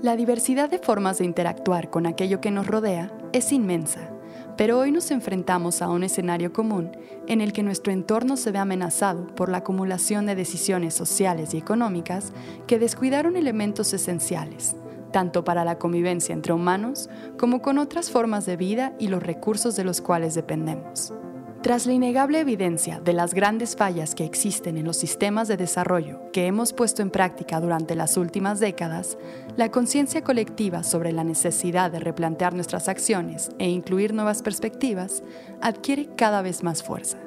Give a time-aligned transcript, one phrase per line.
[0.00, 4.12] La diversidad de formas de interactuar con aquello que nos rodea es inmensa,
[4.56, 6.92] pero hoy nos enfrentamos a un escenario común
[7.26, 11.58] en el que nuestro entorno se ve amenazado por la acumulación de decisiones sociales y
[11.58, 12.32] económicas
[12.68, 14.76] que descuidaron elementos esenciales,
[15.10, 19.74] tanto para la convivencia entre humanos como con otras formas de vida y los recursos
[19.74, 21.12] de los cuales dependemos.
[21.68, 26.18] Tras la innegable evidencia de las grandes fallas que existen en los sistemas de desarrollo
[26.32, 29.18] que hemos puesto en práctica durante las últimas décadas,
[29.54, 35.22] la conciencia colectiva sobre la necesidad de replantear nuestras acciones e incluir nuevas perspectivas
[35.60, 37.18] adquiere cada vez más fuerza.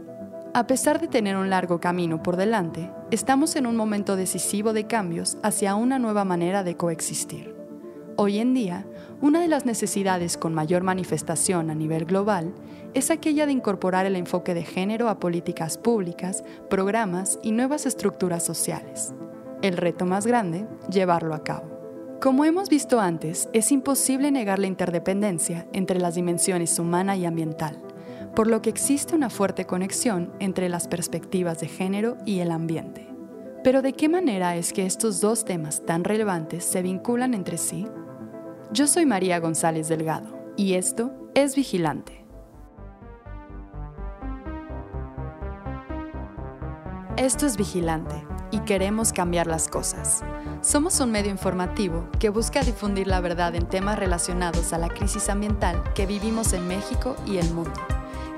[0.55, 4.87] A pesar de tener un largo camino por delante, estamos en un momento decisivo de
[4.87, 7.60] cambios hacia una nueva manera de coexistir.
[8.23, 8.85] Hoy en día,
[9.19, 12.53] una de las necesidades con mayor manifestación a nivel global
[12.93, 18.45] es aquella de incorporar el enfoque de género a políticas públicas, programas y nuevas estructuras
[18.45, 19.11] sociales.
[19.63, 22.19] El reto más grande, llevarlo a cabo.
[22.21, 27.81] Como hemos visto antes, es imposible negar la interdependencia entre las dimensiones humana y ambiental,
[28.35, 33.07] por lo que existe una fuerte conexión entre las perspectivas de género y el ambiente.
[33.63, 37.87] Pero ¿de qué manera es que estos dos temas tan relevantes se vinculan entre sí?
[38.73, 42.25] Yo soy María González Delgado y esto es Vigilante.
[47.17, 50.23] Esto es Vigilante y queremos cambiar las cosas.
[50.61, 55.27] Somos un medio informativo que busca difundir la verdad en temas relacionados a la crisis
[55.27, 57.77] ambiental que vivimos en México y el mundo.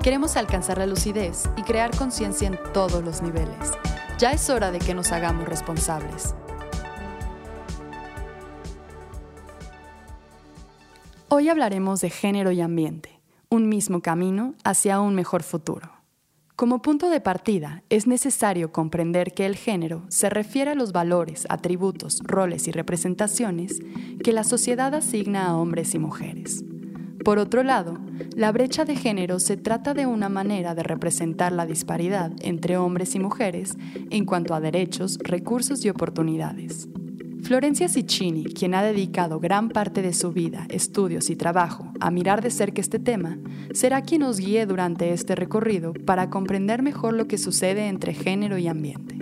[0.02, 3.70] Queremos alcanzar la lucidez y crear conciencia en todos los niveles.
[4.18, 6.34] Ya es hora de que nos hagamos responsables.
[11.36, 15.90] Hoy hablaremos de género y ambiente, un mismo camino hacia un mejor futuro.
[16.54, 21.44] Como punto de partida, es necesario comprender que el género se refiere a los valores,
[21.48, 23.80] atributos, roles y representaciones
[24.22, 26.62] que la sociedad asigna a hombres y mujeres.
[27.24, 27.98] Por otro lado,
[28.36, 33.16] la brecha de género se trata de una manera de representar la disparidad entre hombres
[33.16, 33.76] y mujeres
[34.10, 36.86] en cuanto a derechos, recursos y oportunidades.
[37.44, 42.40] Florencia Ciccini, quien ha dedicado gran parte de su vida, estudios y trabajo a mirar
[42.40, 43.36] de cerca este tema,
[43.74, 48.56] será quien nos guíe durante este recorrido para comprender mejor lo que sucede entre género
[48.56, 49.18] y ambiente,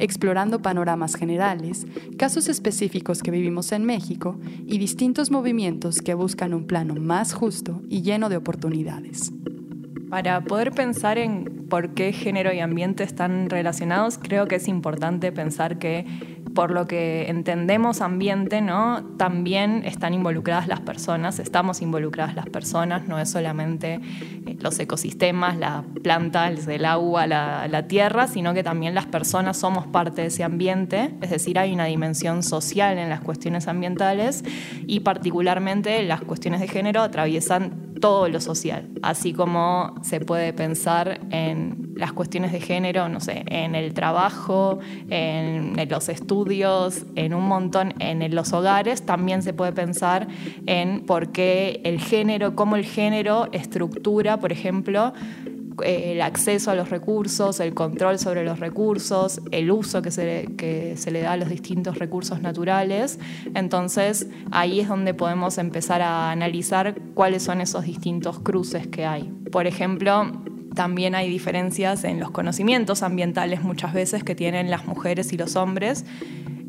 [0.00, 1.86] explorando panoramas generales,
[2.18, 7.82] casos específicos que vivimos en México y distintos movimientos que buscan un plano más justo
[7.88, 9.32] y lleno de oportunidades.
[10.08, 15.30] Para poder pensar en por qué género y ambiente están relacionados, creo que es importante
[15.30, 16.04] pensar que
[16.54, 18.62] por lo que entendemos ambiente.
[19.16, 24.00] También están involucradas las personas, estamos involucradas las personas, no es solamente
[24.46, 29.56] eh, los ecosistemas, las plantas, el agua, la, la tierra, sino que también las personas
[29.56, 34.44] somos parte de ese ambiente, es decir, hay una dimensión social en las cuestiones ambientales
[34.86, 41.20] y particularmente las cuestiones de género atraviesan todo lo social, así como se puede pensar
[41.30, 44.78] en las cuestiones de género, no sé, en el trabajo,
[45.10, 50.26] en, los estudios, en un montón, en los hogares, también se puede pensar
[50.66, 55.12] en por qué el género, cómo el género estructura, por ejemplo,
[55.84, 60.96] el acceso a los recursos, el control sobre los recursos, el uso que se, que
[60.96, 63.18] se le da a los distintos recursos naturales.
[63.54, 69.32] Entonces ahí es donde podemos empezar a analizar cuáles son esos distintos cruces que hay.
[69.50, 70.30] Por ejemplo,
[70.74, 75.56] también hay diferencias en los conocimientos ambientales muchas veces que tienen las mujeres y los
[75.56, 76.04] hombres.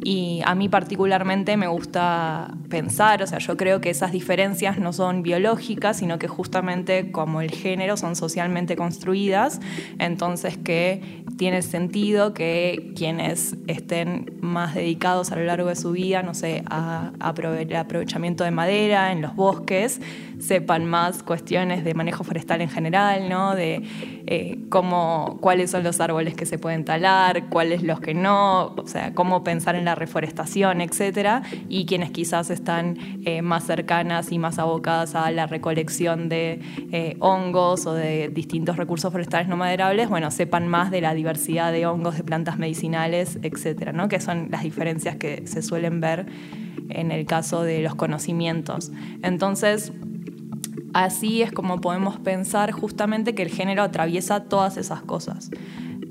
[0.04, 4.94] Y a mí particularmente me gusta pensar, o sea, yo creo que esas diferencias no
[4.94, 9.60] son biológicas, sino que justamente como el género son socialmente construidas,
[10.00, 16.24] entonces que tiene sentido que quienes estén más dedicados a lo largo de su vida,
[16.24, 17.12] no sé, a,
[17.60, 20.02] el aprovechamiento de madera en los bosques,
[20.42, 23.56] sepan más cuestiones de manejo forestal en general, ¿no?
[23.56, 23.84] De
[24.28, 28.88] eh, cómo, cuáles son los árboles que se pueden talar, cuáles los que no, o
[28.88, 34.40] sea, cómo pensar en la reforestación, etcétera, y quienes quizás están eh, más cercanas y
[34.40, 36.60] más abocadas a la recolección de
[36.92, 41.72] eh, hongos o de distintos recursos forestales no maderables, bueno, sepan más de la diversidad
[41.72, 44.08] de hongos, de plantas medicinales, etcétera, ¿no?
[44.08, 46.26] Que son las diferencias que se suelen ver
[46.90, 48.92] en el caso de los conocimientos.
[49.24, 49.94] Entonces,
[50.94, 55.50] Así es como podemos pensar justamente que el género atraviesa todas esas cosas.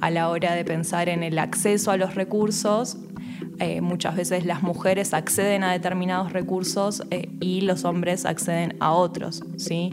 [0.01, 2.97] A la hora de pensar en el acceso a los recursos,
[3.59, 8.93] eh, muchas veces las mujeres acceden a determinados recursos eh, y los hombres acceden a
[8.93, 9.93] otros, ¿sí?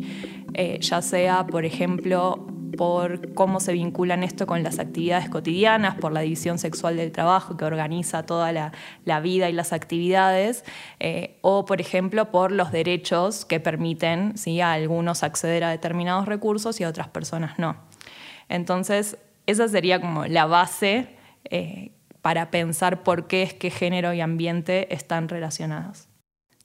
[0.53, 6.11] Eh, ya sea, por ejemplo, por cómo se vinculan esto con las actividades cotidianas, por
[6.11, 10.63] la división sexual del trabajo que organiza toda la, vida y las actividades,
[10.99, 16.79] eh, o por ejemplo por los derechos que permiten a algunos acceder a determinados recursos
[16.79, 17.77] y a otras personas no.
[18.49, 21.09] Entonces, esa sería como la base
[21.45, 21.91] eh,
[22.21, 26.06] para pensar por qué es que género y ambiente están relacionados.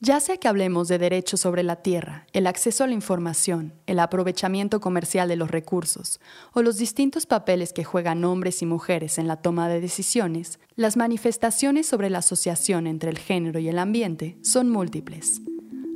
[0.05, 4.01] Ya sea que hablemos de derechos sobre la tierra, el acceso a la información, el
[4.01, 6.19] aprovechamiento comercial de los recursos
[6.53, 10.97] o los distintos papeles que juegan hombres y mujeres en la toma de decisiones, las
[10.97, 15.41] manifestaciones sobre la asociación entre el género y el ambiente son múltiples.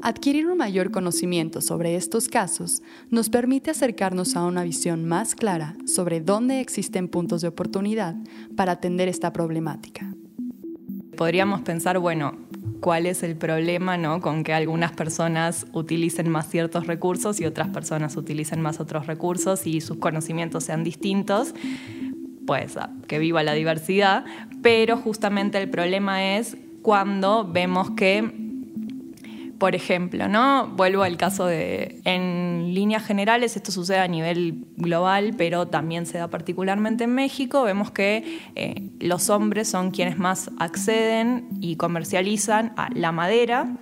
[0.02, 5.74] Adquirir un mayor conocimiento sobre estos casos nos permite acercarnos a una visión más clara
[5.84, 8.14] sobre dónde existen puntos de oportunidad
[8.56, 10.14] para atender esta problemática.
[11.16, 12.36] Podríamos pensar, bueno,
[12.80, 14.20] cuál es el problema ¿no?
[14.20, 19.66] con que algunas personas utilicen más ciertos recursos y otras personas utilicen más otros recursos
[19.66, 21.54] y sus conocimientos sean distintos.
[22.46, 24.24] Pues ah, que viva la diversidad,
[24.62, 28.45] pero justamente el problema es cuando vemos que
[29.58, 30.68] por ejemplo, ¿no?
[30.68, 36.18] Vuelvo al caso de, en líneas generales, esto sucede a nivel global, pero también se
[36.18, 37.62] da particularmente en México.
[37.62, 43.76] Vemos que eh, los hombres son quienes más acceden y comercializan a la madera,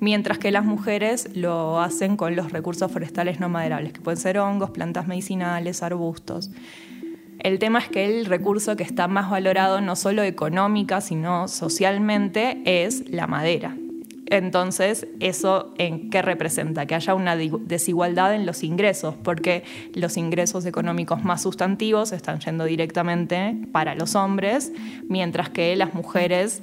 [0.00, 4.38] mientras que las mujeres lo hacen con los recursos forestales no maderables, que pueden ser
[4.38, 6.50] hongos, plantas medicinales, arbustos.
[7.40, 12.60] El tema es que el recurso que está más valorado no solo económica, sino socialmente,
[12.64, 13.76] es la madera.
[14.30, 16.86] Entonces, ¿eso en qué representa?
[16.86, 22.64] Que haya una desigualdad en los ingresos, porque los ingresos económicos más sustantivos están yendo
[22.64, 24.72] directamente para los hombres,
[25.08, 26.62] mientras que las mujeres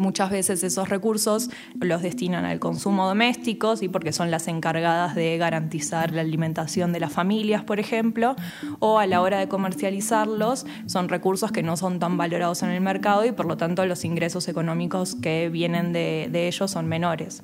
[0.00, 5.36] Muchas veces esos recursos los destinan al consumo doméstico, y porque son las encargadas de
[5.36, 8.34] garantizar la alimentación de las familias, por ejemplo,
[8.78, 12.80] o a la hora de comercializarlos son recursos que no son tan valorados en el
[12.80, 17.42] mercado y por lo tanto los ingresos económicos que vienen de, de ellos son menores.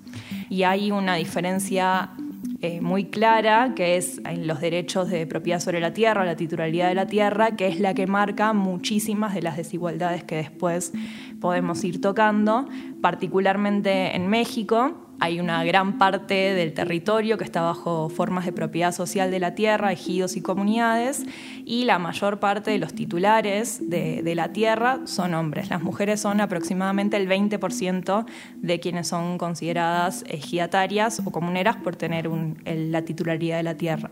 [0.48, 2.10] Y hay una diferencia
[2.60, 6.88] eh, muy clara, que es en los derechos de propiedad sobre la tierra, la titularidad
[6.88, 10.92] de la tierra, que es la que marca muchísimas de las desigualdades que después
[11.40, 12.66] podemos ir tocando,
[13.00, 18.92] particularmente en México hay una gran parte del territorio que está bajo formas de propiedad
[18.92, 21.24] social de la tierra, ejidos y comunidades,
[21.64, 25.70] y la mayor parte de los titulares de, la tierra son hombres.
[25.70, 28.26] Las mujeres son aproximadamente el 20%
[28.56, 32.28] de quienes son consideradas ejidatarias o comuneras por tener
[32.64, 34.10] la titularidad de la tierra.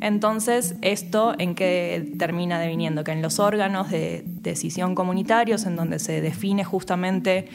[0.00, 3.02] Entonces, ¿esto en qué termina deviniendo?
[3.02, 7.48] Que en los órganos de decisión comunitarios, en donde se define justamente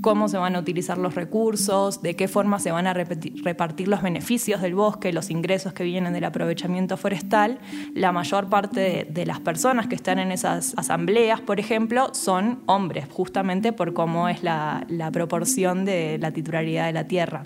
[0.00, 4.02] cómo se van a utilizar los recursos, de qué forma se van a repartir los
[4.02, 7.58] beneficios del bosque, los ingresos que vienen del aprovechamiento forestal,
[7.94, 13.06] la mayor parte de, las personas que están en esas asambleas, por ejemplo, son hombres,
[13.10, 17.44] justamente por cómo es la, la proporción de la titularidad de la tierra.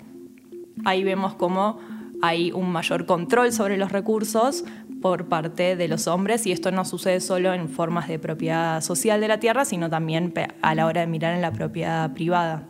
[0.85, 1.79] Ahí vemos cómo
[2.21, 4.63] hay un mayor control sobre los recursos
[5.01, 9.21] por parte de los hombres y esto no sucede solo en formas de propiedad social
[9.21, 12.67] de la tierra, sino también a la hora de mirar en la propiedad privada.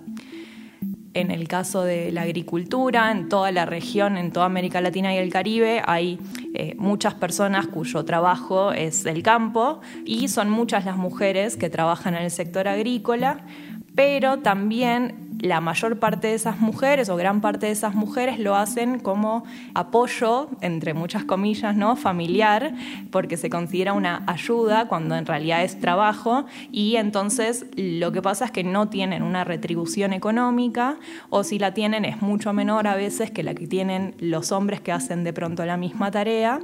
[1.13, 5.17] En el caso de la agricultura, en toda la región, en toda América Latina y
[5.17, 6.19] el Caribe, hay
[6.53, 12.13] eh, muchas personas cuyo trabajo es el campo y son muchas las mujeres que trabajan
[12.13, 13.45] en el sector agrícola,
[13.95, 18.55] pero también la mayor parte de esas mujeres o gran parte de esas mujeres lo
[18.55, 21.95] hacen como apoyo, entre muchas comillas, ¿no?
[21.95, 22.73] familiar,
[23.11, 28.45] porque se considera una ayuda cuando en realidad es trabajo y entonces lo que pasa
[28.45, 30.97] es que no tienen una retribución económica
[31.29, 34.81] o si la tienen es mucho menor a veces que la que tienen los hombres
[34.81, 36.59] que hacen de pronto la misma tarea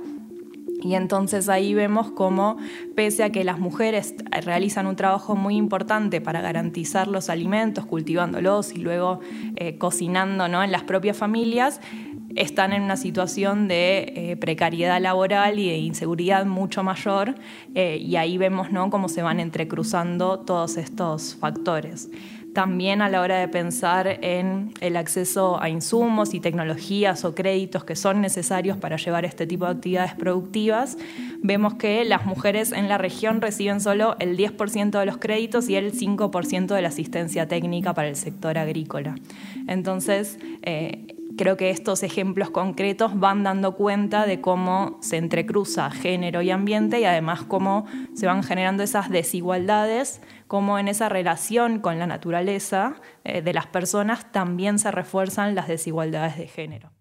[0.83, 2.57] y entonces ahí vemos cómo,
[2.95, 8.73] pese a que las mujeres realizan un trabajo muy importante para garantizar los alimentos, cultivándolos
[8.73, 9.21] y luego
[9.55, 10.63] eh, cocinando ¿no?
[10.63, 11.79] en las propias familias,
[12.35, 17.35] están en una situación de eh, precariedad laboral y de inseguridad mucho mayor,
[17.75, 18.89] eh, y ahí vemos ¿no?
[18.89, 22.09] cómo se van entrecruzando todos estos factores
[22.53, 27.83] también a la hora de pensar en el acceso a insumos y tecnologías o créditos
[27.83, 30.97] que son necesarios para llevar este tipo de actividades productivas,
[31.41, 35.75] vemos que las mujeres en la región reciben solo el 10% de los créditos y
[35.75, 39.15] el 5% de la asistencia técnica para el sector agrícola.
[39.67, 46.41] Entonces, eh, creo que estos ejemplos concretos van dando cuenta de cómo se entrecruza género
[46.41, 51.99] y ambiente y además cómo se van generando esas desigualdades, cómo en esa relación con
[51.99, 56.91] la naturaleza eh, de las personas también se refuerzan las desigualdades de género.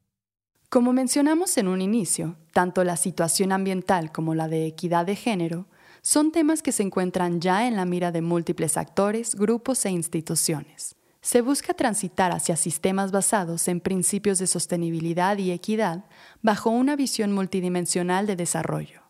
[0.68, 5.66] Como mencionamos en un inicio, tanto la situación ambiental como la de equidad de género
[6.00, 10.96] son temas que se encuentran ya en la mira de múltiples actores, grupos e instituciones.
[11.22, 16.04] Se busca transitar hacia sistemas basados en principios de sostenibilidad y equidad
[16.42, 19.02] bajo una visión multidimensional de desarrollo.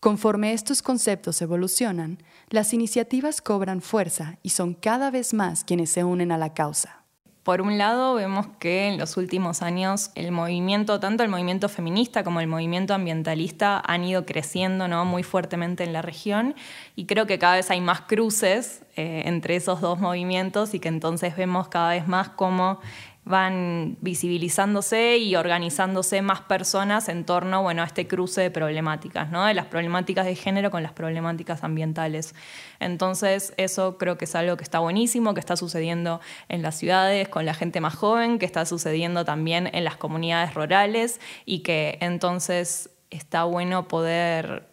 [0.00, 6.02] Conforme estos conceptos evolucionan, las iniciativas cobran fuerza y son cada vez más quienes se
[6.02, 7.03] unen a la causa.
[7.44, 12.24] Por un lado, vemos que en los últimos años el movimiento, tanto el movimiento feminista
[12.24, 15.04] como el movimiento ambientalista, han ido creciendo ¿no?
[15.04, 16.54] muy fuertemente en la región
[16.96, 20.88] y creo que cada vez hay más cruces eh, entre esos dos movimientos y que
[20.88, 22.80] entonces vemos cada vez más cómo
[23.24, 29.46] van visibilizándose y organizándose más personas en torno bueno, a este cruce de problemáticas, ¿no?
[29.46, 32.34] de las problemáticas de género con las problemáticas ambientales.
[32.80, 37.28] Entonces, eso creo que es algo que está buenísimo, que está sucediendo en las ciudades
[37.28, 41.96] con la gente más joven, que está sucediendo también en las comunidades rurales y que
[42.02, 44.68] entonces está bueno poder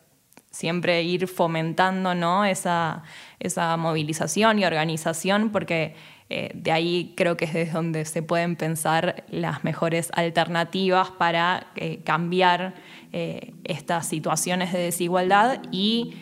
[0.49, 2.43] siempre ir fomentando ¿no?
[2.43, 3.03] esa,
[3.39, 5.95] esa movilización y organización porque
[6.33, 11.67] eh, de ahí creo que es desde donde se pueden pensar las mejores alternativas para
[11.75, 12.73] eh, cambiar
[13.11, 16.13] eh, estas situaciones de desigualdad y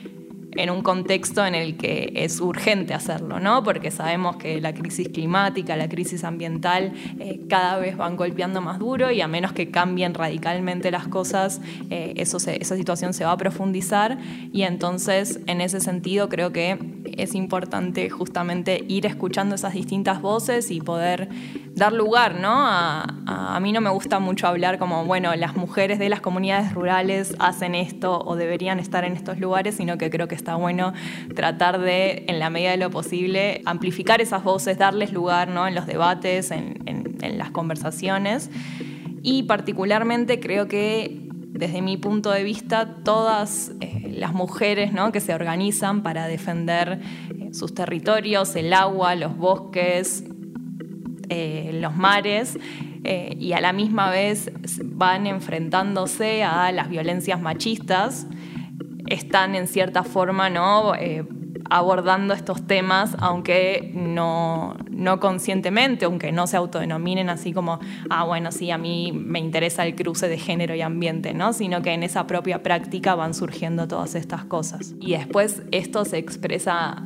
[0.54, 3.64] en un contexto en el que es urgente hacerlo, ¿no?
[3.64, 6.92] Porque sabemos que la crisis climática, la crisis ambiental
[7.48, 11.62] cada vez van golpeando más duro y a menos que cambien radicalmente las cosas,
[11.92, 14.18] esa situación se va a profundizar
[14.52, 16.80] y entonces en ese sentido creo que
[17.22, 21.30] es importante justamente ir escuchando esas distintas voces y poder
[21.76, 22.52] dar lugar, ¿no?
[22.52, 26.74] A, a, mí no me gusta mucho hablar como, bueno, las mujeres de las comunidades
[26.74, 30.94] rurales hacen esto o deberían estar en estos lugares, sino que creo que está bueno
[31.36, 35.68] tratar de, en la medida de lo posible, amplificar esas voces, darles lugar, ¿no?
[35.68, 38.50] En los debates, en, en, las conversaciones.
[39.22, 41.29] Y particularmente creo que
[41.60, 45.12] desde mi punto de vista, todas eh, las mujeres ¿no?
[45.12, 47.02] que se organizan para defender
[47.38, 50.24] eh, sus territorios, el agua, los bosques,
[51.28, 52.58] eh, los mares
[53.02, 54.52] y a la misma vez
[54.84, 58.28] van enfrentándose a las violencias machistas,
[59.08, 60.94] están en cierta forma ¿no?
[61.70, 68.52] Abordando estos temas, aunque no, no, conscientemente, aunque no se autodenominen así como, ah, bueno,
[68.52, 71.54] sí, a mí me interesa el cruce de género y ambiente, ¿no?
[71.54, 74.94] sino que en esa propia práctica van surgiendo todas estas cosas.
[75.00, 77.04] Y después esto se expresa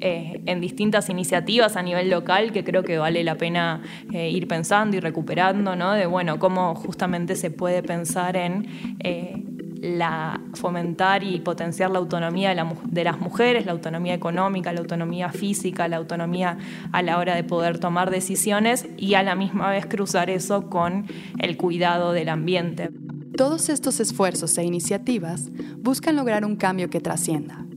[0.00, 4.46] eh, en distintas iniciativas a nivel local que creo que vale la pena eh, ir
[4.46, 5.92] pensando y recuperando, ¿no?
[5.92, 9.42] De bueno, cómo justamente se puede pensar en eh,
[9.80, 15.30] la, fomentar y potenciar la autonomía de, de, las mujeres, la autonomía económica, la autonomía
[15.30, 16.58] física, la autonomía
[16.92, 21.06] a la hora de poder tomar decisiones y a la misma vez cruzar eso con
[21.38, 22.90] el cuidado del ambiente.
[23.36, 27.68] Todos estos esfuerzos e iniciativas buscan lograr un cambio que trascienda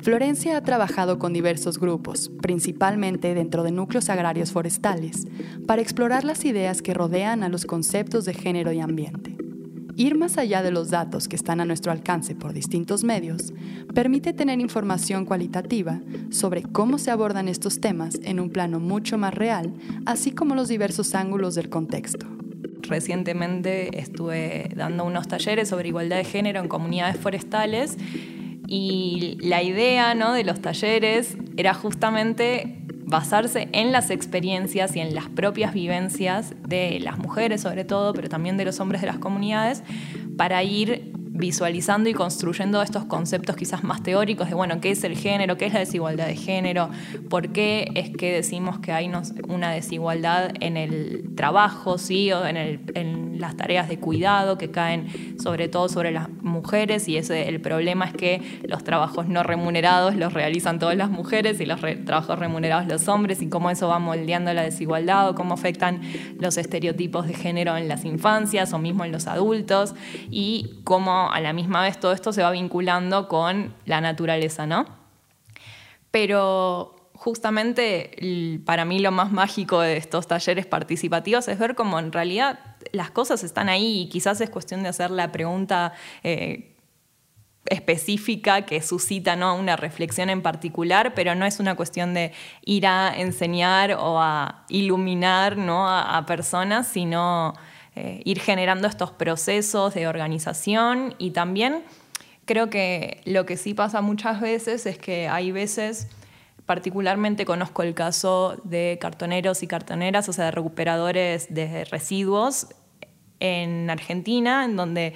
[0.00, 5.26] Florencia ha trabajado con diversos grupos, principalmente dentro de núcleos agrarios forestales,
[5.66, 9.37] para explorar las ideas que rodean a los conceptos de género y ambiente.
[9.98, 13.52] Ir más allá de los datos que están a nuestro alcance por distintos medios
[13.92, 16.00] permite tener información cualitativa
[16.30, 19.74] sobre cómo se abordan estos temas en un plano mucho más real,
[20.06, 22.28] así como los diversos ángulos del contexto.
[22.82, 27.96] Recientemente estuve dando unos talleres sobre igualdad de género en comunidades forestales
[28.68, 30.32] y la idea ¿no?
[30.32, 32.77] de los talleres era justamente
[33.08, 38.28] basarse en las experiencias y en las propias vivencias de las mujeres sobre todo, pero
[38.28, 39.82] también de los hombres de las comunidades,
[40.36, 45.16] para ir visualizando y construyendo estos conceptos quizás más teóricos de, bueno, qué es el
[45.16, 46.90] género, qué es la desigualdad de género,
[47.30, 49.10] por qué es que decimos que hay
[49.48, 52.32] una desigualdad en el trabajo, ¿sí?
[52.32, 57.48] o en, las tareas de cuidado que caen sobre todo sobre las mujeres y ese,
[57.48, 61.80] el problema es que los trabajos no remunerados los realizan todas las mujeres y los
[62.04, 66.00] trabajos remunerados los hombres y cómo eso va moldeando la desigualdad o cómo afectan
[66.40, 69.94] los estereotipos de género en las infancias o mismo en los adultos
[70.30, 74.86] y cómo a la misma vez todo esto se va vinculando con la naturaleza, ¿no?
[76.10, 82.12] Pero justamente para mí lo más mágico de estos talleres participativos es ver cómo en
[82.12, 82.60] realidad
[82.92, 86.76] las cosas están ahí y quizás es cuestión de hacer la pregunta eh,
[87.66, 89.56] específica que suscita ¿no?
[89.56, 92.32] una reflexión en particular, pero no es una cuestión de
[92.64, 95.88] ir a enseñar o a iluminar ¿no?
[95.88, 97.54] a personas, sino
[98.00, 101.82] eh, ir generando estos procesos de organización y también
[102.44, 106.06] creo que lo que sí pasa muchas veces es que hay veces,
[106.64, 112.68] particularmente conozco el caso de cartoneros y cartoneras, o sea, de recuperadores de residuos,
[113.40, 115.14] en Argentina, en donde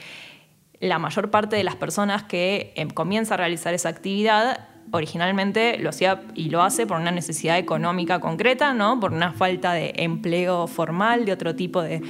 [0.81, 5.91] la mayor parte de las personas que eh, comienza a realizar esa actividad originalmente lo
[5.91, 9.01] hacía y lo hace por una necesidad económica concreta, ¿no?
[9.01, 12.03] por una falta de empleo formal, de otro tipo de,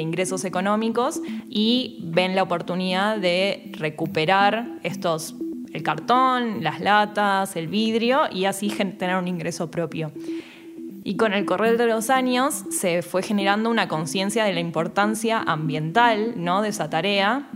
[0.00, 5.34] ingresos económicos, y ven la oportunidad de recuperar estos,
[5.72, 10.12] el cartón, las latas, el vidrio, y así tener un ingreso propio.
[11.04, 15.40] Y con el correr de los años se fue generando una conciencia de la importancia
[15.40, 16.60] ambiental ¿no?
[16.60, 17.48] de esa tarea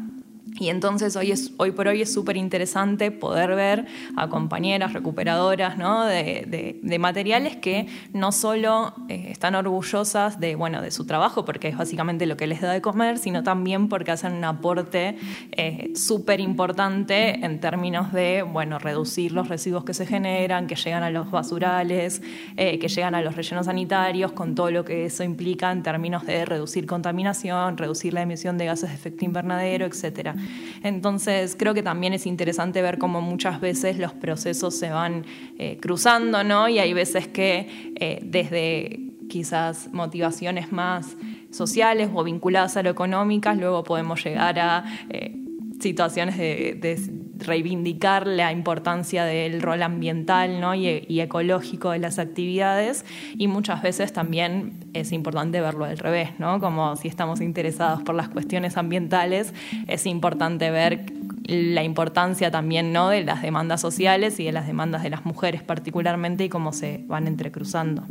[0.58, 5.78] y entonces hoy, es, hoy por hoy es súper interesante poder ver a compañeras recuperadoras
[5.78, 11.68] de, de, materiales que no solo eh, están orgullosas de, bueno, de su trabajo, porque
[11.68, 15.16] es básicamente lo que les da de comer, sino también porque hacen un aporte
[15.52, 21.02] eh, súper importante en términos de bueno, reducir los residuos que se generan, que llegan
[21.02, 22.22] a los basurales,
[22.56, 26.26] eh, que llegan a los rellenos sanitarios, con todo lo que eso implica en términos
[26.26, 30.36] de reducir contaminación, reducir la emisión de gases de efecto invernadero, etcétera.
[30.82, 35.24] Entonces, creo que también es interesante ver cómo muchas veces los procesos se van
[35.58, 36.68] eh, cruzando, ¿no?
[36.68, 41.16] Y hay veces que eh, desde quizás motivaciones más
[41.50, 45.36] sociales o vinculadas a lo económicas, luego podemos llegar a eh,
[45.80, 47.00] situaciones de,
[47.42, 50.74] reivindicar la importancia del rol ambiental ¿no?
[50.74, 53.04] y, ecológico de las actividades
[53.36, 56.60] y muchas veces también es importante verlo al revés, ¿no?
[56.60, 59.54] como si estamos interesados por las cuestiones ambientales,
[59.86, 61.04] es importante ver
[61.44, 63.08] la importancia también ¿no?
[63.08, 67.04] de las demandas sociales y de las demandas de las mujeres particularmente y cómo se
[67.06, 68.04] van entrecruzando.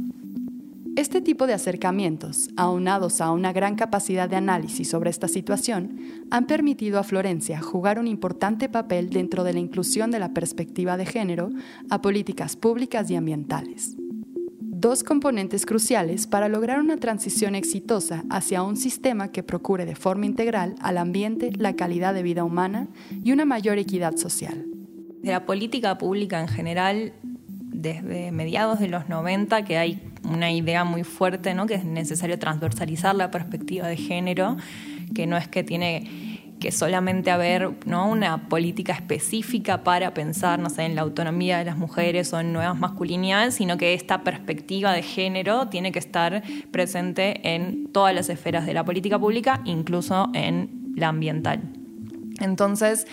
[0.97, 5.97] Este tipo de acercamientos, aunados a una gran capacidad de análisis sobre esta situación,
[6.31, 10.97] han permitido a Florencia jugar un importante papel dentro de la inclusión de la perspectiva
[10.97, 11.49] de género
[11.89, 13.95] a políticas públicas y ambientales.
[14.59, 20.25] Dos componentes cruciales para lograr una transición exitosa hacia un sistema que procure de forma
[20.25, 22.89] integral al ambiente, la calidad de vida humana
[23.23, 24.65] y una mayor equidad social.
[25.21, 27.13] De la política pública en general,
[27.81, 31.65] desde mediados de los 90 que hay una idea muy fuerte, ¿no?
[31.65, 34.57] que es necesario transversalizar la perspectiva de género,
[35.15, 38.07] que no es que tiene que solamente haber ¿no?
[38.07, 42.53] una política específica para pensar no sé, en la autonomía de las mujeres o en
[42.53, 48.29] nuevas masculinidades, sino que esta perspectiva de género tiene que estar presente en todas las
[48.29, 51.61] esferas de la política pública, incluso en la ambiental.
[52.39, 53.07] Entonces,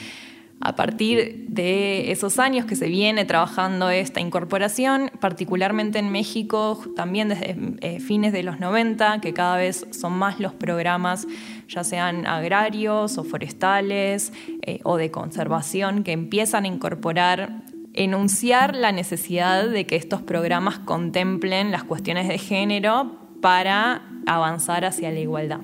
[0.61, 7.29] a partir de esos años que se viene trabajando esta incorporación, particularmente en México, también
[7.29, 11.27] desde eh, fines de los 90, que cada vez son más los programas,
[11.68, 17.62] ya sean agrarios o forestales eh, o de conservación, que empiezan a incorporar
[17.94, 25.11] enunciar la necesidad de que estos programas contemplen las cuestiones de género para avanzar hacia
[25.11, 25.61] la igualdad.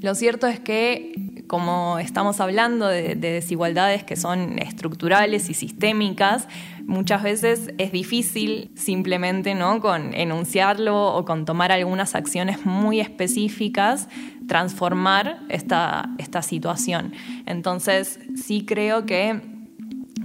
[0.00, 6.48] Lo cierto es que como estamos hablando de, desigualdades que son estructurales y sistémicas,
[6.84, 9.80] muchas veces es difícil simplemente ¿no?
[9.80, 14.08] con enunciarlo o con tomar algunas acciones muy específicas
[14.46, 17.12] transformar esta, esta situación.
[17.46, 19.53] Entonces sí creo que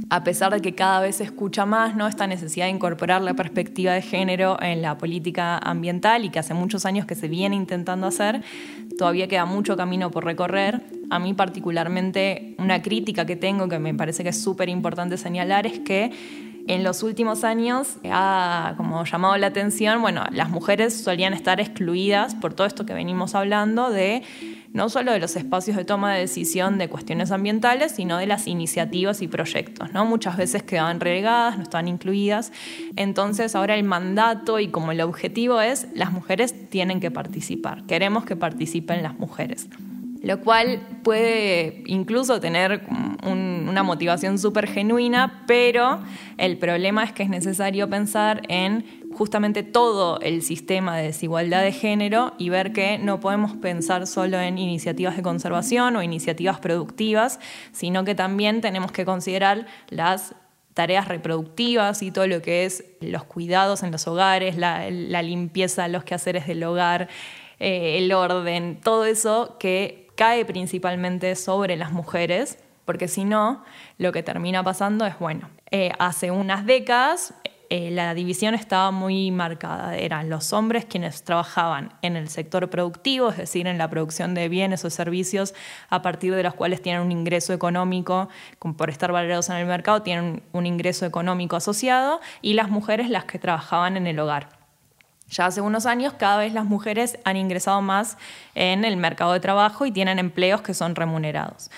[0.10, 2.08] a pesar de que cada vez se escucha más ¿no?
[2.08, 6.54] esta necesidad de incorporar la perspectiva de género en la política ambiental y que hace
[6.54, 8.42] muchos años que se viene intentando hacer,
[8.98, 10.82] todavía queda mucho camino por recorrer.
[11.12, 15.68] A mí particularmente una crítica que tengo que me parece que es súper importante señalar
[15.68, 16.12] es que
[16.68, 22.36] en los últimos años ha como llamado la atención, bueno, las mujeres solían estar excluidas
[22.36, 24.24] por todo esto que venimos hablando de
[24.74, 28.48] no solo de los espacios de toma de decisión de cuestiones ambientales, sino de las
[28.48, 29.92] iniciativas y proyectos.
[29.94, 30.06] ¿no?
[30.06, 32.52] Muchas veces quedaban relegadas, no estaban incluidas.
[32.96, 38.26] Entonces ahora el mandato y como el objetivo es, las mujeres tienen que participar, queremos
[38.26, 39.68] que participen las mujeres
[40.22, 42.82] lo cual puede incluso tener
[43.24, 46.00] una motivación súper genuina, pero
[46.38, 48.86] el problema es que es necesario pensar en
[49.20, 54.40] justamente todo el sistema de desigualdad de género y ver que no podemos pensar solo
[54.40, 57.42] en iniciativas de conservación o iniciativas productivas,
[57.74, 60.36] sino que también tenemos que considerar las
[60.74, 64.90] tareas reproductivas y todo lo que es los cuidados en los hogares, la,
[65.22, 67.10] limpieza, los quehaceres del hogar,
[67.60, 73.66] eh, el orden, todo eso que cae principalmente sobre las mujeres, porque si no,
[73.98, 77.34] lo que termina pasando es, bueno, eh, hace unas décadas
[77.72, 79.96] eh, la división estaba muy marcada.
[79.96, 84.50] Eran los hombres quienes trabajaban en el sector productivo, es decir, en la producción de
[84.50, 85.54] bienes o servicios
[85.90, 88.28] a partir de los cuales tienen un ingreso económico,
[88.76, 93.26] por estar valorados en el mercado, tienen un ingreso económico asociado, y las mujeres las
[93.26, 94.50] que trabajaban en el hogar.
[95.30, 98.18] Ya hace unos años cada vez las mujeres han ingresado más
[98.56, 101.70] en el mercado de trabajo y tienen empleos que son remunerados.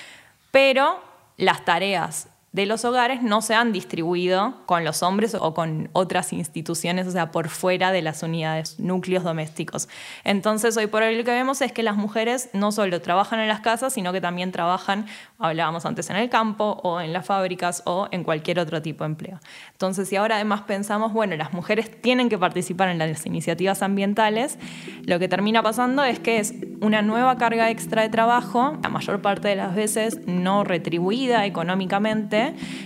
[0.51, 1.03] Pero
[1.35, 6.33] las tareas de los hogares no se han distribuido con los hombres o con otras
[6.33, 9.87] instituciones, o sea, por fuera de las unidades, núcleos domésticos.
[10.25, 13.47] Entonces, hoy por hoy lo que vemos es que las mujeres no solo trabajan en
[13.47, 15.05] las casas, sino que también trabajan,
[15.39, 19.11] hablábamos antes, en el campo o en las fábricas o en cualquier otro tipo de
[19.11, 19.39] empleo.
[19.71, 24.57] Entonces, si ahora además pensamos, bueno, las mujeres tienen que participar en las iniciativas ambientales,
[25.05, 29.21] lo que termina pasando es que es una nueva carga extra de trabajo, la mayor
[29.21, 32.40] parte de las veces no retribuida económicamente,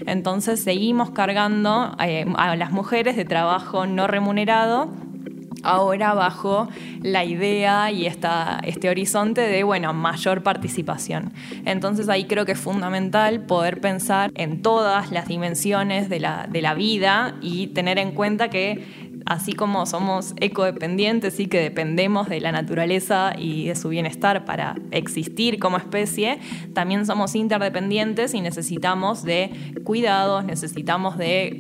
[0.06, 4.90] entonces seguimos cargando eh, a las mujeres de trabajo no remunerado
[5.66, 6.70] ahora bajo
[7.02, 11.34] la idea y este horizonte de bueno, mayor participación.
[11.66, 16.62] Entonces ahí creo que es fundamental poder pensar en todas las dimensiones de la, de
[16.62, 22.40] la vida y tener en cuenta que así como somos ecodependientes y que dependemos de
[22.40, 26.40] la naturaleza y de su bienestar para existir como especie,
[26.74, 29.52] también somos interdependientes y necesitamos de
[29.84, 31.60] cuidados, necesitamos de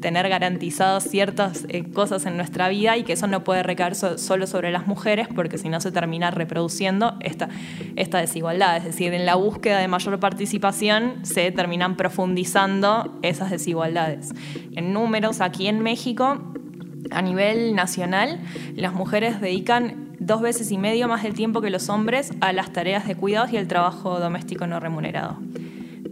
[0.00, 4.46] tener garantizadas ciertas eh, cosas en nuestra vida y que eso no puede recaer solo
[4.46, 7.48] sobre las mujeres porque si no se termina reproduciendo esta,
[7.96, 8.78] esta desigualdad.
[8.78, 14.32] Es decir, en la búsqueda de mayor participación se terminan profundizando esas desigualdades.
[14.74, 16.40] En números, aquí en México,
[17.10, 18.40] a nivel nacional,
[18.74, 22.72] las mujeres dedican dos veces y medio más del tiempo que los hombres a las
[22.72, 25.38] tareas de cuidados y el trabajo doméstico no remunerado.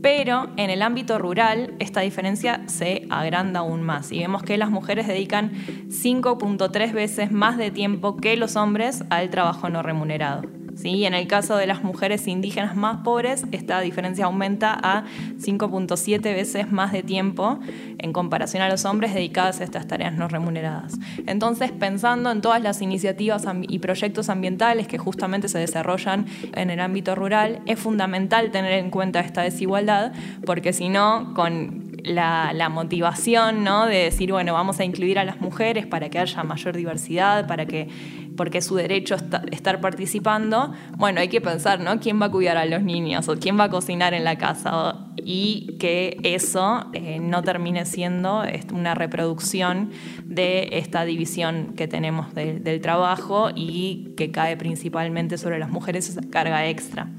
[0.02, 4.70] Pero en el ámbito rural esta diferencia se agranda aún más y vemos que las
[4.70, 5.52] mujeres dedican
[5.88, 10.62] 5.3 veces más de tiempo que los hombres al trabajo no remunerado.
[10.76, 11.04] ¿Sí?
[11.04, 15.04] En el caso de las mujeres indígenas más pobres, esta diferencia aumenta a
[15.38, 17.58] 5.7 veces más de tiempo
[17.98, 20.94] en comparación a los hombres dedicados a estas tareas no remuneradas.
[21.26, 26.80] Entonces, pensando en todas las iniciativas y proyectos ambientales que justamente se desarrollan en el
[26.80, 30.12] ámbito rural, es fundamental tener en cuenta esta desigualdad,
[30.44, 33.86] porque si no, con la, motivación ¿no?
[33.86, 37.66] de decir, bueno, vamos a incluir a las mujeres para que haya mayor diversidad, para
[37.66, 37.88] que
[38.36, 39.14] porque es su derecho
[39.50, 42.00] estar participando, bueno, hay que pensar, ¿no?
[42.00, 45.06] ¿Quién va a cuidar a los niños o quién va a cocinar en la casa?
[45.24, 49.90] Y que eso eh, no termine siendo una reproducción
[50.24, 56.22] de esta división que tenemos del trabajo y que cae principalmente sobre las mujeres esa
[56.30, 57.10] carga extra.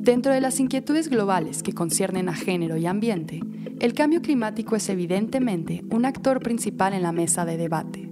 [0.00, 3.42] Dentro de las inquietudes globales que conciernen a género y ambiente,
[3.80, 8.10] el cambio climático es evidentemente un actor principal en la mesa de debate.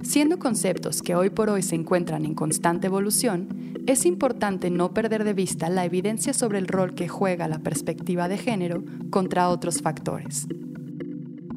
[0.00, 3.48] Siendo conceptos que hoy por hoy se encuentran en constante evolución,
[3.88, 8.28] es importante no perder de vista la evidencia sobre el rol que juega la perspectiva
[8.28, 10.46] de género contra otros factores.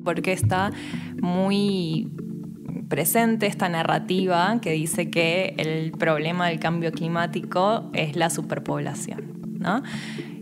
[0.04, 0.72] Porque está
[1.22, 2.10] muy
[2.90, 9.37] presente esta narrativa que dice que el problema del cambio climático es la superpoblación.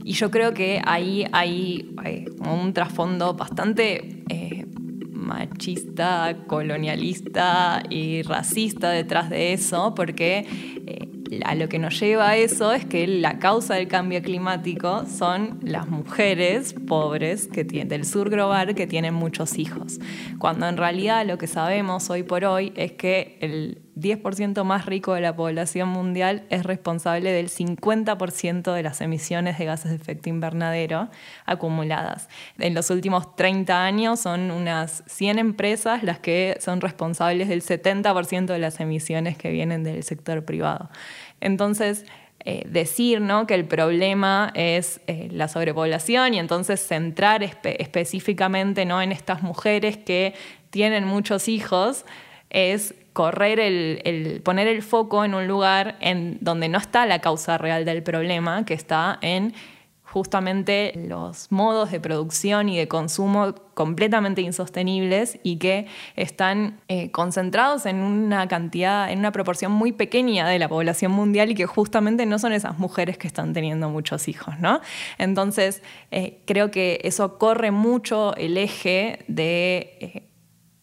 [0.04, 1.94] Y yo creo que ahí hay,
[2.40, 4.66] un trasfondo bastante eh,
[5.12, 10.46] machista, colonialista y racista detrás de eso, porque
[10.86, 15.06] eh, a lo que nos lleva a eso es que la causa del cambio climático
[15.08, 20.00] son las mujeres pobres que del sur global que tienen muchos hijos,
[20.38, 25.14] cuando en realidad lo que sabemos hoy por hoy es que el 10% más rico
[25.14, 30.30] de la población mundial es responsable del 50% de las emisiones de gases de efecto
[30.30, 31.10] invernadero
[31.46, 32.28] acumuladas.
[32.60, 38.48] En los últimos 30 años son unas 100 empresas las que son responsables del 70%
[38.48, 40.90] de las emisiones que vienen del sector privado.
[41.40, 42.06] Entonces,
[42.48, 43.48] eh, decir ¿no?
[43.48, 49.02] que el problema es eh, la sobrepoblación y entonces centrar específicamente ¿no?
[49.02, 50.36] en estas mujeres que
[50.70, 52.06] tienen muchos hijos
[52.52, 57.58] es correr el, poner el foco en un lugar en donde no está la causa
[57.58, 59.54] real del problema, que está en
[60.04, 67.86] justamente los modos de producción y de consumo completamente insostenibles y que están eh, concentrados
[67.86, 72.26] en una cantidad, en una proporción muy pequeña de la población mundial y que justamente
[72.26, 74.82] no son esas mujeres que están teniendo muchos hijos, ¿no?
[75.18, 80.24] Entonces, eh, creo que eso corre mucho el eje de eh,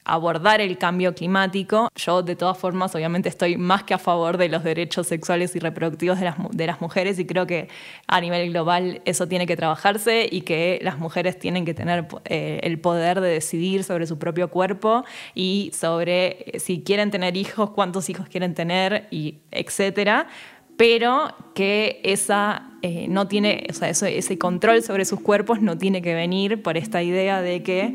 [0.04, 1.88] abordar el cambio climático.
[1.94, 5.58] Yo, de todas formas, obviamente estoy más que a favor de los derechos sexuales y
[5.58, 7.68] reproductivos de las, de las, mujeres y creo que
[8.08, 12.60] a nivel global eso tiene que trabajarse y que las mujeres tienen que tener eh,
[12.64, 17.70] el poder de decidir sobre su propio cuerpo y sobre eh, si quieren tener hijos,
[17.70, 20.26] cuántos hijos quieren tener, y etcétera
[20.76, 26.02] pero que esa eh, no tiene, o sea, ese control sobre sus cuerpos no tiene
[26.02, 27.94] que venir por esta idea de que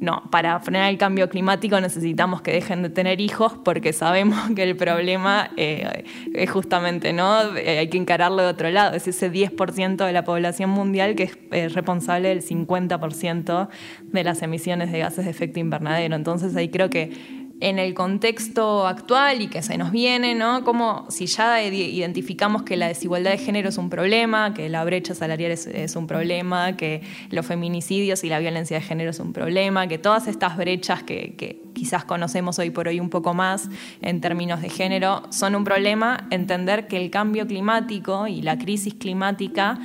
[0.00, 4.62] no, para frenar el cambio climático necesitamos que dejen de tener hijos porque sabemos que
[4.62, 6.04] el problema eh,
[6.34, 7.56] es justamente, ¿no?
[7.56, 11.30] Eh, hay que encararlo de otro lado, es ese 10% de la población mundial que
[11.50, 13.68] es responsable del 50%
[14.02, 16.16] de las emisiones de gases de efecto invernadero.
[16.16, 20.64] Entonces ahí creo que en el contexto actual y que se nos viene, ¿no?
[20.64, 25.14] Como si ya identificamos que la desigualdad de género es un problema, que la brecha
[25.14, 29.86] salarial es, un problema, que los feminicidios y la violencia de género es un problema,
[29.86, 33.68] que todas estas brechas que, que quizás conocemos hoy por hoy un poco más
[34.02, 38.94] en términos de género son un problema, entender que el cambio climático y la crisis
[38.94, 39.78] climática,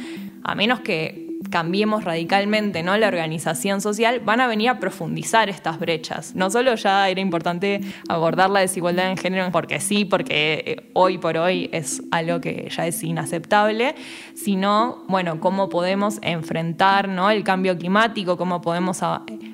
[0.44, 2.98] a menos que cambiemos radicalmente ¿no?
[2.98, 6.36] la organización social, van a venir a profundizar estas brechas.
[6.36, 11.18] No solo ya era importante abordar la desigualdad en género porque sí, porque eh, hoy
[11.18, 13.96] por hoy es algo que ya es inaceptable,
[14.36, 17.32] sino, bueno, cómo podemos enfrentar ¿no?
[17.32, 19.02] el cambio climático, cómo podemos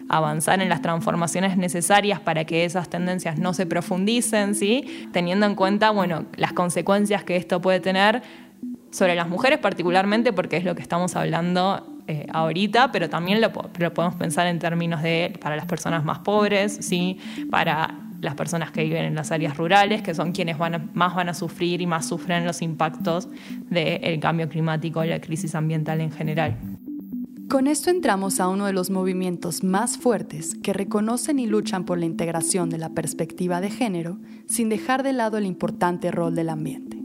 [0.10, 5.08] avanzar en las transformaciones necesarias para que esas tendencias no se profundicen, ¿sí?
[5.14, 8.24] teniendo en cuenta bueno, las consecuencias que esto puede tener
[8.96, 13.52] sobre las mujeres particularmente porque es lo que estamos hablando eh, ahorita, pero también lo,
[13.52, 17.18] podemos pensar en términos de para las personas más pobres, ¿sí?
[17.52, 21.28] para las personas que viven en las áreas rurales, que son quienes van más van
[21.28, 23.28] a sufrir y más sufren los impactos
[23.70, 26.58] del cambio climático y la crisis ambiental en general.
[27.50, 31.98] Con esto entramos a uno de los movimientos más fuertes que reconocen y luchan por
[32.00, 36.48] la integración de la perspectiva de género sin dejar de lado el importante rol del
[36.48, 36.98] ambiente,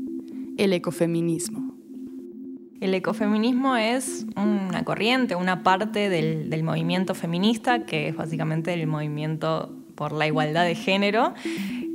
[0.57, 1.60] el ecofeminismo.
[2.81, 9.71] El ecofeminismo es una corriente, una parte del, movimiento feminista, que es básicamente el movimiento
[9.95, 11.35] por la igualdad de género,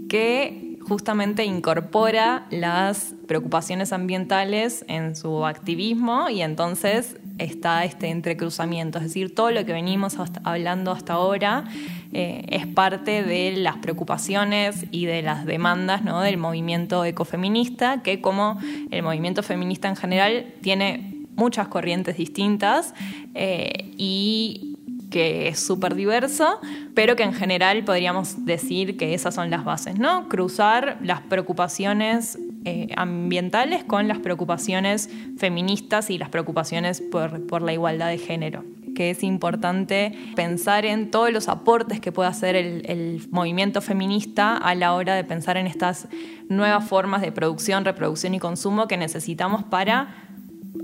[0.07, 9.05] que justamente incorpora las preocupaciones ambientales en su activismo y entonces está este entrecruzamiento, es
[9.05, 11.65] decir, todo lo que venimos hablando hasta ahora
[12.13, 16.21] eh, es parte de las preocupaciones y de las demandas ¿no?
[16.21, 18.59] del movimiento ecofeminista, que como
[18.91, 22.93] el movimiento feminista en general tiene muchas corrientes distintas
[23.33, 24.77] eh, y
[25.09, 26.59] que es súper diverso,
[26.93, 30.27] pero que en general podríamos decir que esas son las bases, ¿no?
[30.27, 38.09] Cruzar las preocupaciones eh, ambientales con las preocupaciones feministas y las preocupaciones por la igualdad
[38.09, 38.63] de género
[38.95, 44.73] que es importante pensar en todos los aportes que puede hacer el, movimiento feminista a
[44.73, 46.07] la hora de pensar en estas
[46.49, 50.15] nuevas formas de producción, reproducción y consumo que necesitamos para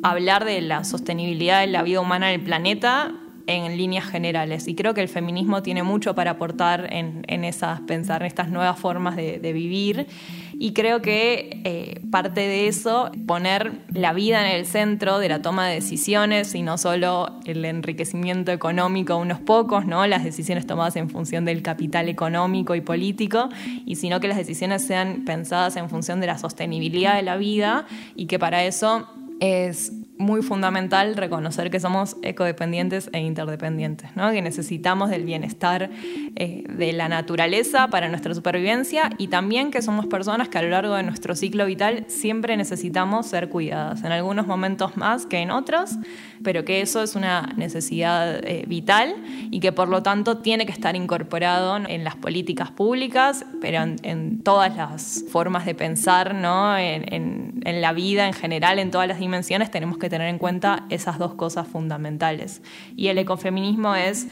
[0.03, 3.13] hablar de la sostenibilidad de la vida humana en el planeta
[3.47, 4.67] en líneas generales.
[4.67, 8.79] Y creo que el feminismo tiene mucho para aportar en, esas, pensar en estas nuevas
[8.79, 10.07] formas de, vivir.
[10.63, 15.41] Y creo que eh, parte de eso, poner la vida en el centro de la
[15.41, 20.05] toma de decisiones y no solo el enriquecimiento económico de unos pocos, ¿no?
[20.05, 23.49] las decisiones tomadas en función del capital económico y político,
[23.87, 27.87] y sino que las decisiones sean pensadas en función de la sostenibilidad de la vida
[28.15, 29.07] y que para eso
[29.41, 34.31] es muy fundamental reconocer que somos ecodependientes e interdependientes, ¿no?
[34.31, 35.89] que necesitamos del bienestar
[36.35, 40.69] eh, de la naturaleza para nuestra supervivencia y también que somos personas que a lo
[40.69, 45.49] largo de nuestro ciclo vital siempre necesitamos ser cuidadas, en algunos momentos más que en
[45.49, 45.95] otros,
[46.43, 49.15] pero que eso es una necesidad eh, vital
[49.49, 54.43] y que por lo tanto tiene que estar incorporado en las políticas públicas, pero en,
[54.43, 56.77] todas las formas de pensar, ¿no?
[56.77, 59.30] en, en la vida en general, en todas las dimensiones,
[59.71, 62.61] tenemos que tener en cuenta esas dos cosas fundamentales.
[62.95, 64.27] Y el ecofeminismo es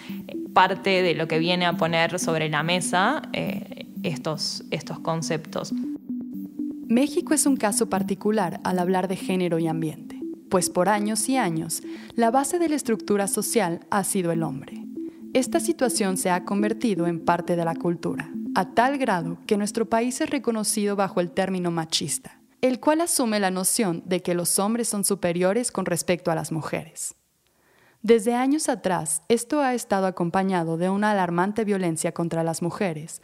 [0.54, 5.74] parte de lo que viene a poner sobre la mesa eh, estos, estos conceptos.
[6.88, 11.38] México es un caso particular al hablar de género y ambiente, pues por años y
[11.38, 11.84] años
[12.16, 14.84] la base de la estructura social ha sido el hombre.
[15.34, 19.88] Esta situación se ha convertido en parte de la cultura, a tal grado que nuestro
[19.88, 24.60] país es reconocido bajo el término machista el cual asume la noción de que los
[24.60, 27.16] hombres son superiores con respecto a las mujeres.
[28.02, 33.22] Desde años atrás, esto ha estado acompañado de una alarmante violencia contra las mujeres,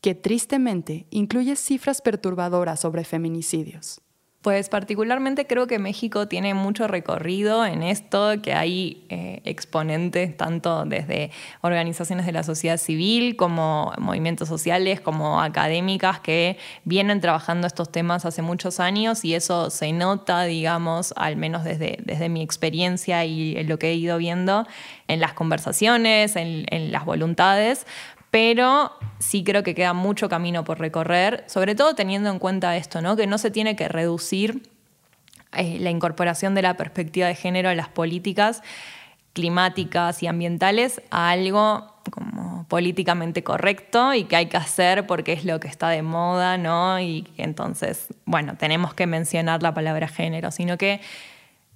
[0.00, 4.00] que tristemente incluye cifras perturbadoras sobre feminicidios.
[4.40, 10.84] Pues particularmente creo que México tiene mucho recorrido en esto, que hay eh, exponentes tanto
[10.84, 17.90] desde organizaciones de la sociedad civil como movimientos sociales, como académicas que vienen trabajando estos
[17.90, 23.24] temas hace muchos años y eso se nota, digamos, al menos desde, desde mi experiencia
[23.24, 24.68] y lo que he ido viendo
[25.08, 27.86] en las conversaciones, en, en las voluntades,
[28.30, 33.00] pero sí creo que queda mucho camino por recorrer, sobre todo teniendo en cuenta esto,
[33.00, 33.16] ¿no?
[33.16, 34.62] que no se tiene que reducir
[35.52, 38.62] eh, la incorporación de la perspectiva de género a las políticas
[39.32, 45.44] climáticas y ambientales a algo como políticamente correcto y que hay que hacer porque es
[45.44, 46.98] lo que está de moda, ¿no?
[46.98, 51.00] Y entonces, bueno, tenemos que mencionar la palabra género, sino que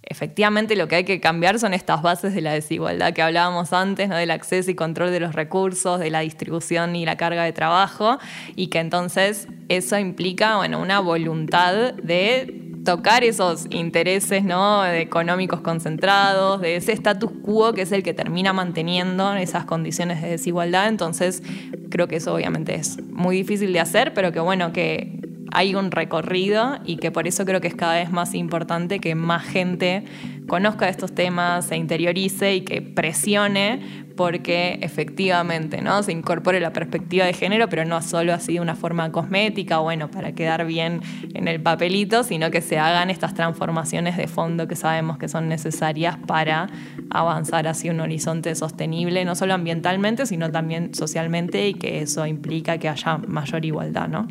[0.02, 4.08] efectivamente lo que hay que cambiar son estas bases de la desigualdad que hablábamos antes,
[4.08, 4.16] ¿no?
[4.16, 8.18] del acceso y control de los recursos, de la distribución y la carga de trabajo,
[8.56, 14.84] y que entonces eso implica bueno, una voluntad de tocar esos intereses ¿no?
[14.86, 20.30] económicos concentrados, de ese status quo que es el que termina manteniendo esas condiciones de
[20.30, 20.88] desigualdad.
[20.88, 21.42] Entonces,
[21.90, 25.21] creo que eso obviamente es muy difícil de hacer, pero que bueno, que
[25.52, 29.14] hay un recorrido y que por eso creo que es cada vez más importante que
[29.14, 30.04] más gente
[30.48, 36.02] conozca estos temas, se interiorice y que presione porque efectivamente ¿no?
[36.02, 40.10] se incorpore la perspectiva de género, pero no solo así de una forma cosmética, bueno,
[40.10, 41.00] para quedar bien
[41.34, 45.48] en el papelito, sino que se hagan estas transformaciones de fondo que sabemos que son
[45.48, 46.68] necesarias para
[47.10, 52.78] avanzar hacia un horizonte sostenible, no solo ambientalmente, sino también socialmente, y que eso implica
[52.78, 54.08] que haya mayor igualdad.
[54.08, 54.28] ¿no?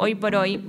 [0.00, 0.60] Hoy por hoy,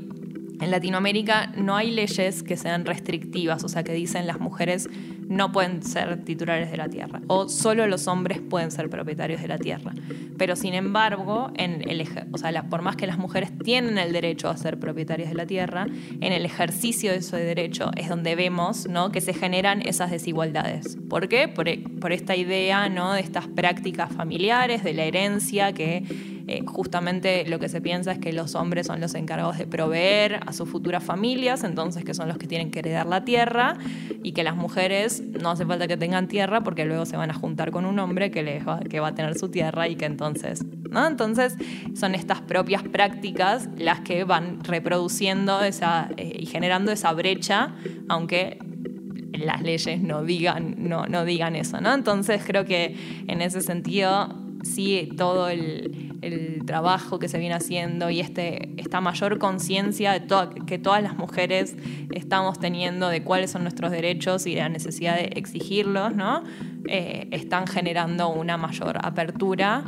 [0.59, 4.89] en Latinoamérica no hay leyes que sean restrictivas, o sea, que dicen las mujeres
[5.27, 9.47] no pueden ser titulares de la tierra o solo los hombres pueden ser propietarios de
[9.47, 9.93] la tierra.
[10.39, 14.49] Pero sin embargo, en el, o sea, por más que las mujeres tienen el derecho
[14.49, 15.85] a ser propietarias de la tierra,
[16.21, 19.11] en el ejercicio de ese derecho es donde vemos ¿no?
[19.11, 20.97] que se generan esas desigualdades.
[21.07, 21.47] ¿Por qué?
[21.47, 21.67] Por,
[21.99, 23.13] por esta idea ¿no?
[23.13, 26.03] de estas prácticas familiares, de la herencia que
[26.51, 30.39] eh, justamente lo que se piensa es que los hombres son los encargados de proveer
[30.47, 33.77] a sus futuras familias, entonces que son los que tienen que heredar la tierra
[34.23, 37.35] y que las mujeres no hace falta que tengan tierra porque luego se van a
[37.35, 40.05] juntar con un hombre que, les va, que va a tener su tierra y que
[40.05, 41.05] entonces, ¿no?
[41.05, 41.55] Entonces
[41.93, 47.75] son estas propias prácticas las que van reproduciendo esa, eh, y generando esa brecha,
[48.07, 48.57] aunque
[49.33, 51.93] las leyes no digan, no, no digan eso, ¿no?
[51.93, 52.95] Entonces creo que
[53.27, 59.01] en ese sentido sí todo el, el trabajo que se viene haciendo y este, esta
[59.01, 60.25] mayor conciencia
[60.67, 61.75] que todas las mujeres
[62.13, 66.43] estamos teniendo de cuáles son nuestros derechos y la necesidad de exigirlos, ¿no?
[66.87, 69.83] Eh, están generando una mayor apertura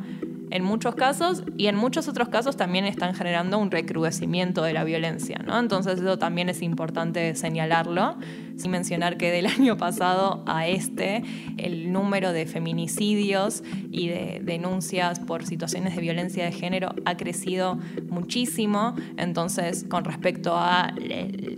[0.51, 4.83] en muchos casos y en muchos otros casos también están generando un recrudecimiento de la
[4.83, 5.39] violencia.
[5.45, 5.57] ¿no?
[5.57, 8.17] Entonces eso también es importante señalarlo,
[8.57, 11.23] sin mencionar que del año pasado a este
[11.57, 17.79] el número de feminicidios y de denuncias por situaciones de violencia de género ha crecido
[18.09, 20.93] muchísimo, entonces con respecto a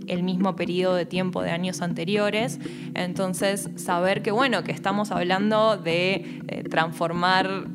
[0.06, 2.60] el mismo periodo de tiempo de años anteriores,
[2.94, 7.66] entonces saber que bueno, que estamos hablando de transformar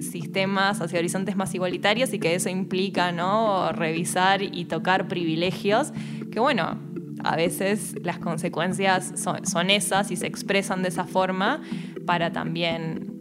[0.00, 3.72] sistemas hacia horizontes más igualitarios y que eso implica ¿no?
[3.72, 5.92] revisar y tocar privilegios,
[6.32, 6.78] que bueno,
[7.22, 11.60] a veces las consecuencias son, son esas y se expresan de esa forma
[12.06, 13.20] para también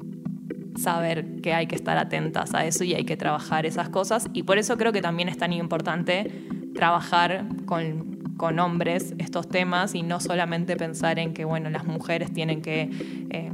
[0.77, 4.27] saber que hay que estar atentas a eso y hay que trabajar esas cosas.
[4.33, 6.31] Y por eso creo que también es tan importante
[6.73, 12.34] trabajar con, con hombres estos temas y no solamente pensar en que bueno, las mujeres
[12.34, 12.89] tienen que
[13.32, 13.52] eh,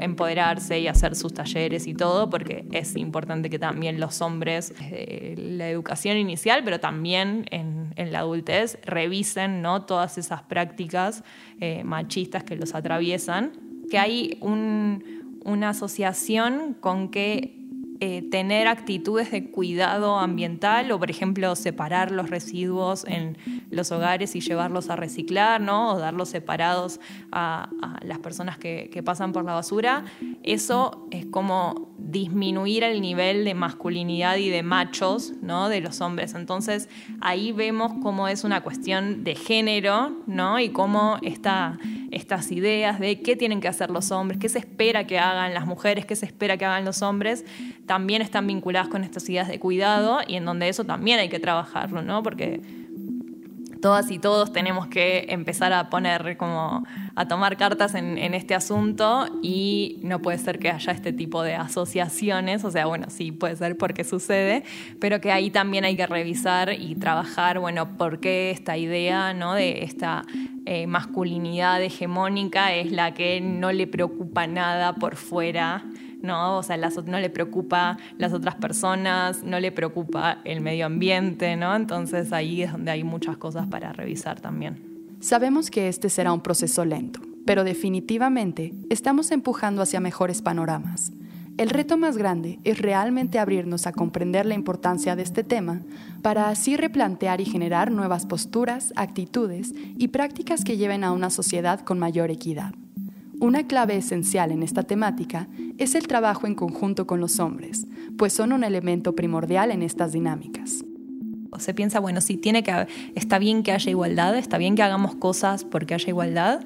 [0.00, 5.36] empoderarse y hacer sus talleres y todo, porque es importante que también los hombres, eh,
[5.38, 9.86] la educación inicial, pero también en, la adultez, revisen ¿no?
[9.86, 11.22] todas esas prácticas
[11.60, 13.52] eh, machistas que los atraviesan,
[13.88, 17.63] que hay una asociación con que
[18.00, 23.38] eh, tener actitudes de cuidado ambiental o, por ejemplo, separar los residuos en
[23.70, 25.92] los hogares y llevarlos a reciclar, ¿no?
[25.92, 26.98] O darlos separados
[27.30, 27.70] a,
[28.02, 30.04] las personas que, pasan por la basura.
[30.42, 35.68] Eso es como disminuir el nivel de masculinidad y de machos, ¿no?
[35.68, 36.34] De los hombres.
[36.34, 36.88] Entonces,
[37.20, 40.58] ahí vemos cómo es una cuestión de género, ¿no?
[40.58, 41.78] Y cómo está
[42.14, 45.66] estas ideas de qué tienen que hacer los hombres, qué se espera que hagan las
[45.66, 47.44] mujeres, qué se espera que hagan los hombres,
[47.86, 51.38] también están vinculadas con estas ideas de cuidado y en donde eso también hay que
[51.38, 52.22] trabajarlo, ¿no?
[52.22, 52.60] Porque
[53.84, 59.26] todas y todos tenemos que empezar a poner como a tomar cartas en, este asunto
[59.42, 63.56] y no puede ser que haya este tipo de asociaciones, o sea, bueno, sí puede
[63.56, 64.64] ser porque sucede,
[65.00, 69.52] pero que ahí también hay que revisar y trabajar, bueno, por qué esta idea, ¿no?
[69.52, 70.22] De esta
[70.64, 75.84] eh, masculinidad hegemónica es la que no le preocupa nada por fuera
[76.24, 76.58] ¿no?
[76.58, 81.76] O sea, no le preocupa las otras personas, no le preocupa el medio ambiente, ¿no?
[81.76, 84.94] Entonces ahí es donde hay muchas cosas para revisar también.
[85.20, 91.12] Sabemos que este será un proceso lento, pero definitivamente estamos empujando hacia mejores panoramas.
[91.56, 95.82] El reto más grande es realmente abrirnos a comprender la importancia de este tema
[96.20, 101.80] para así replantear y generar nuevas posturas, actitudes y prácticas que lleven a una sociedad
[101.80, 102.74] con mayor equidad.
[103.40, 108.32] Una clave esencial en esta temática es el trabajo en conjunto con los hombres, pues
[108.32, 110.84] son un elemento primordial en estas dinámicas.
[111.58, 115.14] Se piensa, bueno, sí, tiene que, está bien que haya igualdad, está bien que hagamos
[115.14, 116.64] cosas porque haya igualdad,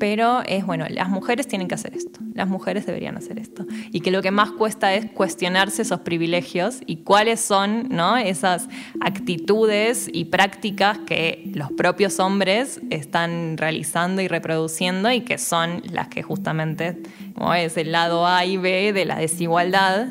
[0.00, 3.66] pero es, bueno, las mujeres tienen que hacer esto, las mujeres deberían hacer esto.
[3.92, 8.16] Y que lo que más cuesta es cuestionarse esos privilegios y cuáles son ¿no?
[8.16, 8.68] esas
[9.02, 16.08] actitudes y prácticas que los propios hombres están realizando y reproduciendo y que son las
[16.08, 17.02] que justamente,
[17.34, 20.08] como es el lado A y B de la desigualdad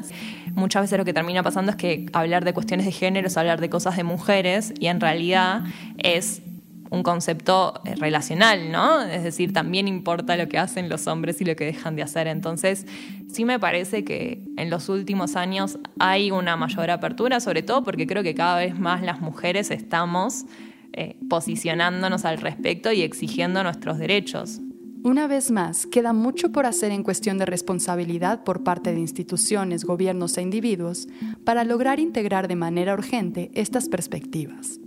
[0.54, 3.62] muchas veces lo que termina pasando es que hablar de cuestiones de género es hablar
[3.62, 5.64] de cosas de mujeres y en realidad
[5.98, 6.42] es
[6.90, 9.02] un concepto eh, relacional, ¿no?
[9.02, 12.28] Es decir, también importa lo que hacen los hombres y lo que dejan de hacer.
[12.28, 12.86] Entonces,
[13.32, 18.08] sí me parece que en los últimos años hay una mayor apertura, sobre todo porque
[18.08, 20.46] creo que cada vez más las mujeres estamos
[20.94, 24.60] eh, posicionándonos al respecto y exigiendo nuestros derechos.
[25.02, 29.86] Una vez más, queda mucho por hacer en cuestión de responsabilidad por parte de instituciones,
[29.86, 31.08] gobiernos e individuos
[31.46, 34.82] para lograr integrar de manera urgente estas perspectivas.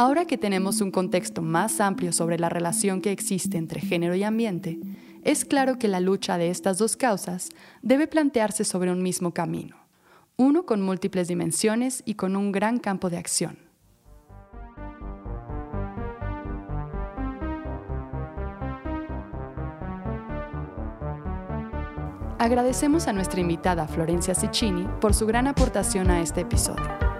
[0.00, 4.22] Ahora que tenemos un contexto más amplio sobre la relación que existe entre género y
[4.22, 4.78] ambiente,
[5.24, 7.50] es claro que la lucha de estas dos causas
[7.82, 9.76] debe plantearse sobre un mismo camino,
[10.38, 13.58] uno con múltiples dimensiones y con un gran campo de acción.
[22.38, 27.19] Agradecemos a nuestra invitada Florencia Ciccini por su gran aportación a este episodio.